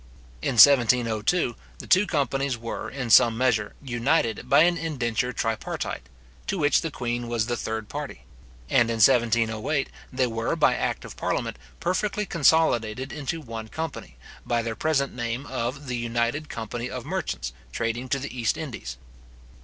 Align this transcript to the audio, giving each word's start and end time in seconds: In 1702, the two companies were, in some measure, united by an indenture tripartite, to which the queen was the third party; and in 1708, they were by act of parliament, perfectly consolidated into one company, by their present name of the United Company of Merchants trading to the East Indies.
In 0.41 0.53
1702, 0.53 1.55
the 1.77 1.85
two 1.85 2.07
companies 2.07 2.57
were, 2.57 2.89
in 2.89 3.11
some 3.11 3.37
measure, 3.37 3.75
united 3.83 4.49
by 4.49 4.63
an 4.63 4.75
indenture 4.75 5.31
tripartite, 5.31 6.09
to 6.47 6.57
which 6.57 6.81
the 6.81 6.89
queen 6.89 7.27
was 7.27 7.45
the 7.45 7.55
third 7.55 7.87
party; 7.87 8.23
and 8.67 8.89
in 8.89 8.95
1708, 8.95 9.89
they 10.11 10.25
were 10.25 10.55
by 10.55 10.73
act 10.73 11.05
of 11.05 11.15
parliament, 11.15 11.59
perfectly 11.79 12.25
consolidated 12.25 13.13
into 13.13 13.41
one 13.41 13.67
company, 13.67 14.17
by 14.43 14.63
their 14.63 14.75
present 14.75 15.13
name 15.13 15.45
of 15.45 15.85
the 15.85 15.97
United 15.97 16.49
Company 16.49 16.89
of 16.89 17.05
Merchants 17.05 17.53
trading 17.71 18.09
to 18.09 18.17
the 18.17 18.35
East 18.35 18.57
Indies. 18.57 18.97